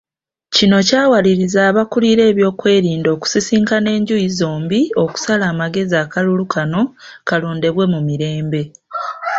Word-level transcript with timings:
Kino 0.55 0.77
kyawaliriza 0.87 1.59
abakulira 1.69 2.23
eby'okwerinda 2.31 3.09
okusisinkana 3.15 3.87
enjuyi 3.97 4.27
zombi 4.39 4.81
okusala 5.03 5.43
amagezi 5.53 5.95
akalulu 6.03 6.43
kano 6.53 6.81
kalondebwe 7.27 7.83
mu 7.93 7.99
mirembe. 8.07 8.61